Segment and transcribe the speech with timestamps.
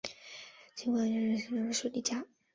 [0.73, 2.25] 贾让是西汉著名水利家。